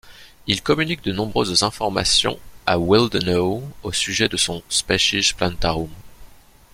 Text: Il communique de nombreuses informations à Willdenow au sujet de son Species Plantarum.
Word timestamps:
Il 0.47 0.63
communique 0.63 1.03
de 1.03 1.11
nombreuses 1.11 1.61
informations 1.61 2.39
à 2.65 2.79
Willdenow 2.79 3.61
au 3.83 3.91
sujet 3.93 4.27
de 4.27 4.35
son 4.35 4.63
Species 4.67 5.31
Plantarum. 5.37 5.91